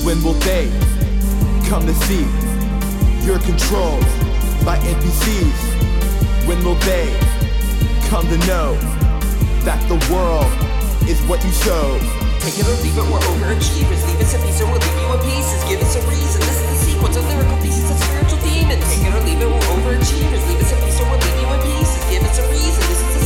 [0.04, 0.68] When will they
[1.68, 2.45] come to see
[3.26, 4.06] you're controlled
[4.62, 5.58] by NPCs?
[6.46, 7.10] When will they
[8.06, 8.78] come to know
[9.66, 10.46] that the world
[11.10, 11.98] is what you sow?
[12.38, 13.98] Take it or leave it, we're overachievers.
[14.06, 15.58] Leave us a piece or we'll leave you in pieces.
[15.66, 16.38] Give us a reason.
[16.38, 18.86] This is the sequence of lyrical pieces of spiritual demons.
[18.86, 20.42] Take it or leave it, we're overachievers.
[20.46, 22.02] Leave us a piece or we'll leave you in pieces.
[22.06, 22.82] Give us a reason.
[22.86, 23.25] This is the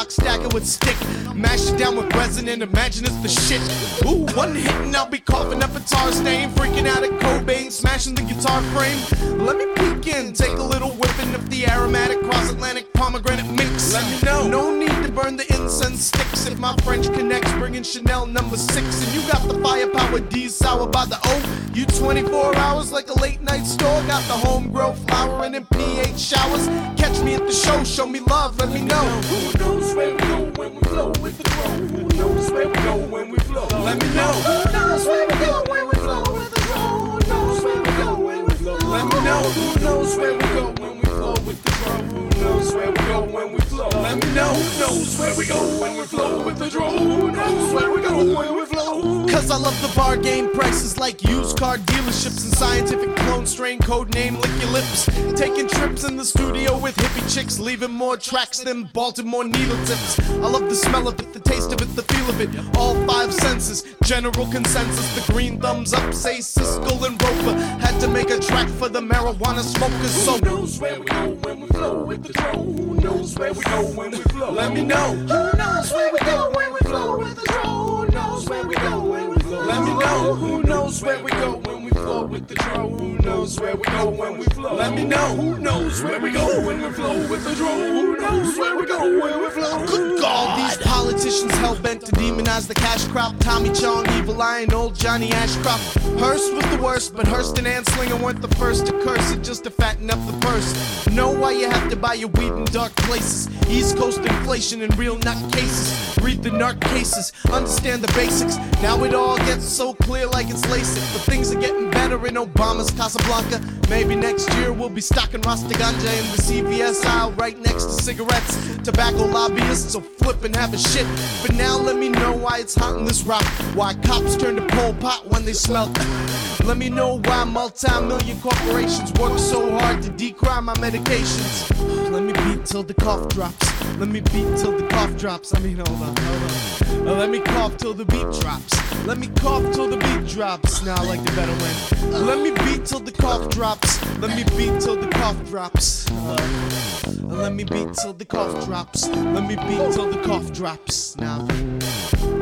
[0.00, 0.96] brick stack it with stick,
[1.34, 3.60] mash it down with resin and imagine it's the shit.
[4.06, 7.70] Ooh, one hit and I'll be coughing up a tar stain, freaking out at Cobain,
[7.70, 9.00] smashing the guitar frame.
[9.44, 13.92] Let me peek in, take a little whipping of the aromatic cross Atlantic pomegranate mix.
[13.92, 14.48] Let me know.
[14.48, 19.04] No need to burn the incense sticks if my French connects, bringing Chanel number six.
[19.04, 21.70] And you got the firepower D sour by the O.
[21.74, 24.02] You 24 hours like a late night store.
[24.06, 26.66] Got the homegrown flowering in pH showers.
[26.96, 29.04] Catch me at the show, show me love, let me know.
[29.30, 31.76] Who knows where we go when we flow with the flow?
[31.76, 33.66] Who knows where we go when we flow?
[33.84, 34.32] Let me know.
[34.48, 36.88] Who knows where we go when we flow with the flow?
[36.96, 38.76] Who knows where we go when we flow?
[38.76, 39.42] Let me know.
[39.42, 41.79] Who knows where we go when we flow with the flow?
[41.98, 43.88] Who knows where we go when we flow?
[43.88, 44.54] Let me know.
[44.54, 46.90] Who knows where we go when we flow with the flow?
[46.98, 49.26] Who knows where we go when we flow?
[49.28, 54.14] Cause I love the bargain prices like used car dealerships and scientific clone strain code
[54.14, 55.06] name lick your lips.
[55.36, 60.18] Taking trips in the studio with hippie chicks, leaving more tracks than Baltimore needle tips.
[60.28, 62.50] I love the smell of it, the taste of it, the feel of it.
[62.76, 65.06] All five senses, general consensus.
[65.14, 69.00] The green thumbs up say Siskel and Roeper had to make a track for the
[69.00, 70.10] marijuana smokers.
[70.10, 72.62] So who knows where we go when we flow with the flow?
[72.62, 74.52] Who knows where we go when we flow?
[74.52, 75.14] Let me know.
[75.14, 77.96] Who knows where we go when we flow with the flow?
[77.96, 79.39] Who knows where we go when we flow?
[79.50, 80.34] Let me know.
[80.36, 82.88] Who knows where we go when we flow with the flow?
[82.88, 84.76] Who knows where we go when we flow?
[84.76, 85.34] Let me know.
[85.34, 87.90] Who knows where we go when we flow with the flow?
[87.90, 89.84] Who knows where we go when we flow?
[89.86, 90.70] Good God!
[90.70, 93.36] These politicians hell bent to demonize the cash crop.
[93.40, 95.98] Tommy Chong, Evil Eye, and old Johnny Ashcroft.
[96.20, 99.64] Hearst was the worst, but Hearst and Anslinger weren't the first to curse it just
[99.64, 101.08] to fatten up the purse.
[101.08, 103.48] Know why you have to buy your weed in dark places.
[103.68, 106.16] East Coast inflation and real nut cases.
[106.22, 108.56] Read the narc cases, understand the basics.
[108.82, 111.12] Now it all gets so clear like it's LASIK.
[111.12, 113.60] But things are getting better in Obama's Casablanca.
[113.88, 117.92] Maybe next year we'll be stocking Rasta Ganja in the CVS aisle right next to
[117.92, 118.76] cigarettes.
[118.84, 121.06] Tobacco lobbyists will flip and have a shit.
[121.42, 123.44] But now let me know why it's hot in this rock.
[123.74, 125.92] Why cops turn to Pol Pot when they smell
[126.64, 132.10] Let me know why multi-million corporations work so hard to decry my medications.
[132.10, 133.96] Let me beat till the cough drops.
[133.98, 135.54] Let me beat till the cough drops.
[135.54, 136.89] I mean, hold on, hold on.
[137.02, 139.06] Let me cough till the beat drops.
[139.06, 140.82] Let me cough till the beat drops.
[140.84, 142.26] Now I like the better win.
[142.26, 144.02] Let me beat till the cough drops.
[144.18, 146.10] Let me beat till the cough drops.
[146.10, 149.08] Let me beat till the cough drops.
[149.08, 151.16] Let me beat till the cough drops.
[151.16, 151.46] Now,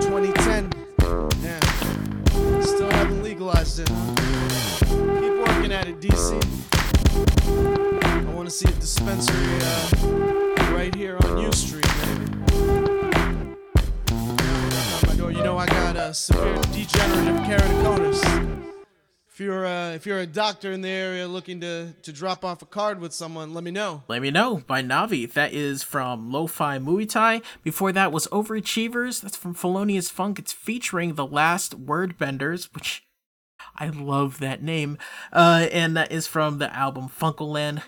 [0.01, 0.73] 2010.
[1.43, 1.61] Yeah.
[2.63, 3.89] Still haven't legalized it.
[5.19, 6.35] Keep working at it, DC.
[8.27, 12.08] I want to see a dispensary uh, right here on U Street, maybe.
[15.39, 18.75] You know I got a severe degenerative keratoconus.
[19.29, 22.61] If you're uh, if you're a doctor in the area looking to to drop off
[22.61, 24.03] a card with someone, let me know.
[24.09, 25.33] Let Me Know by Navi.
[25.33, 27.43] That is from Lo-Fi Muey Thai.
[27.63, 29.21] Before that was Overachievers.
[29.21, 30.41] That's from Philonius Phunk.
[30.41, 33.05] It's featuring the Last Wordbenders, which
[33.77, 34.99] I love that name.
[35.33, 37.85] Uh, and that is from the album PhunkoLand.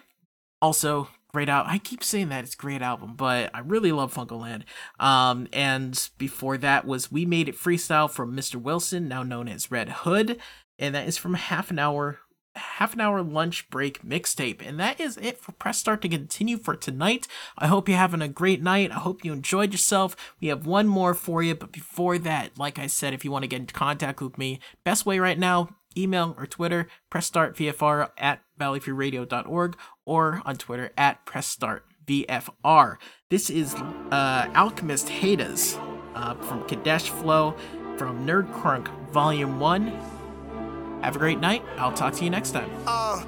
[0.63, 1.73] Also, great album.
[1.73, 4.63] I keep saying that it's great album, but I really love PhunkoLand.
[4.99, 8.57] Um, and before that was We Made It Freestyle from Mr.
[8.57, 10.39] Wilson, now known as Redd Hood.
[10.79, 12.21] And that is from half an hour
[12.57, 14.67] half an hour lunch break mixtape.
[14.67, 17.27] And that is it for Press Start to continue for tonight.
[17.57, 18.91] I hope you're having a great night.
[18.91, 20.17] I hope you enjoyed yourself.
[20.41, 23.45] We have one more for you, but before that, like I said, if you want
[23.45, 28.43] to get in contact with me, best way right now, email or Twitter, pressstartvfr at
[28.59, 32.97] valleyfreeradio.org or on Twitter at pressstartvfr.
[33.31, 35.79] This is uh, Alchemist Hataz
[36.15, 37.57] uh, from Kadesh Flow
[37.97, 39.87] from Nerd Crunk Volume 1.
[41.03, 41.63] Have a great night.
[41.79, 42.71] I'll talk to you next time.
[42.87, 43.25] Uh,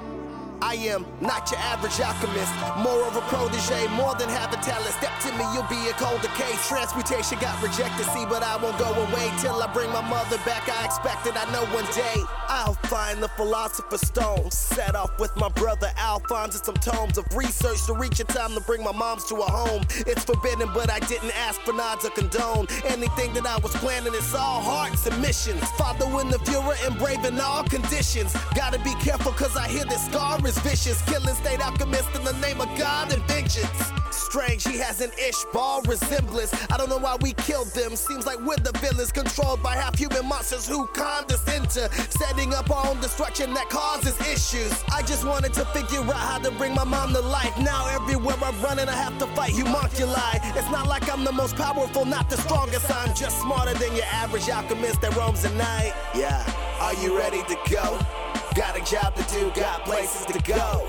[0.63, 2.53] I am not your average alchemist.
[2.77, 4.95] More of a protege, more than half a talent.
[4.95, 6.69] Step to me, you'll be a colder case.
[6.69, 10.69] Transmutation got rejected, see, but I won't go away till I bring my mother back.
[10.69, 12.15] I expect it, I know one day
[12.47, 14.49] I'll find the philosopher's stone.
[14.51, 18.53] Set off with my brother Alphonse and some tomes of research to reach a time
[18.53, 19.83] to bring my mom's to a home.
[20.07, 22.67] It's forbidden, but I didn't ask for nods or condone.
[22.85, 25.61] Anything that I was planning, it's all hearts and missions.
[25.71, 28.33] Following the viewer and braving all conditions.
[28.55, 31.01] Gotta be careful, cause I hear this scar is vicious.
[31.03, 33.69] Killing state alchemist in the name of God and vengeance.
[34.11, 36.53] Strange, he has an ish ball resemblance.
[36.71, 37.95] I don't know why we killed them.
[37.95, 42.69] Seems like we're the villains controlled by half human monsters who condescend to setting up
[42.71, 44.73] our own destruction that causes issues.
[44.91, 47.55] I just wanted to figure out how to bring my mom to life.
[47.59, 50.39] Now everywhere I'm running, I have to fight homunculi.
[50.57, 52.91] It's not like I'm the most powerful, not the strongest.
[52.91, 55.93] I'm just smarter than your average alchemist that roams at night.
[56.15, 56.43] Yeah,
[56.79, 58.32] are you ready to go?
[58.55, 60.87] Got a job to do, got places to go.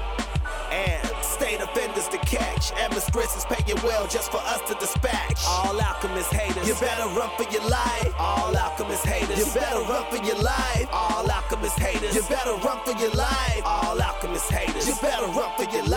[0.70, 2.72] And state offenders to catch.
[2.76, 5.40] And mistresses pay you well just for us to dispatch.
[5.48, 8.12] All alchemist haters, you better run for your life.
[8.18, 10.88] All alchemist haters, you better run for your life.
[10.92, 13.62] All alchemist haters, you better run for your life.
[13.64, 15.93] All alchemist haters, you better run for your life.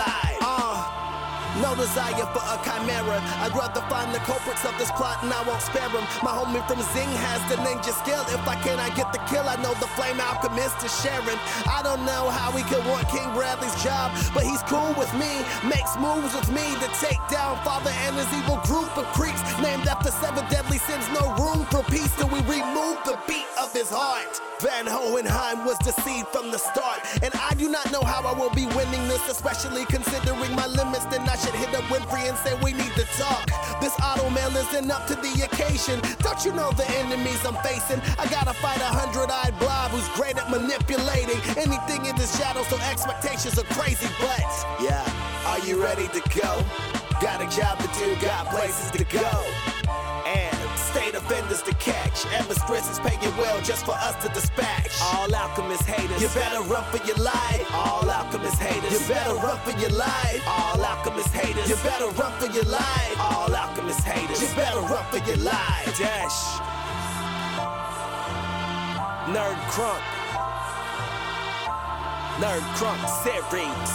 [1.67, 3.19] No desire for a chimera.
[3.43, 6.07] I'd rather find the culprits of this plot and I won't spare them.
[6.23, 8.23] My homie from Xing has the ninja skill.
[8.31, 9.43] If I can, I get the kill.
[9.43, 11.35] I know the flame alchemist is sharing.
[11.67, 15.43] I don't know how he could want King Bradley's job, but he's cool with me.
[15.67, 19.43] Makes moves with me to take down Father and his evil group of creeps.
[19.59, 23.75] Named after seven deadly sins, no room for peace till we remove the beat of
[23.75, 24.39] his heart.
[24.59, 28.49] Van Hohenheim was deceived from the start, and I do not know how I will
[28.55, 31.05] be winning this, especially considering my limits.
[31.05, 33.45] Then I should hit up Winry and say we need to talk.
[33.81, 36.01] This auto mail isn't up to the occasion.
[36.19, 38.01] Don't you know the enemies I'm facing?
[38.17, 42.77] I gotta fight a hundred-eyed blob who's great at manipulating anything in the shadows, so
[42.89, 44.07] expectations are crazy.
[44.19, 44.45] But
[44.81, 45.05] yeah,
[45.45, 46.63] are you ready to go?
[47.21, 49.76] Got a job to do, got places to go.
[51.27, 52.25] Offenders to catch.
[52.27, 54.95] And mistresses pay you well just for us to dispatch.
[55.01, 57.67] All alchemists haters, you better run for your life.
[57.73, 60.41] All alchemists haters, you better run for your life.
[60.47, 63.19] All alchemists haters, you better run for your life.
[63.19, 65.97] All alchemist haters, you better run for your life.
[65.99, 66.39] Dash.
[69.27, 70.07] Nerd Crunk.
[72.39, 73.91] Nerd Crunk series.